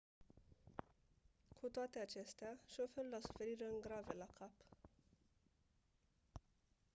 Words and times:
cu 1.61 1.67
toate 1.71 1.99
acestea 1.99 2.59
șoferul 2.65 3.13
a 3.13 3.17
suferit 3.21 3.59
răni 3.59 3.81
grave 3.81 4.13
la 4.13 4.25
cap 4.33 4.51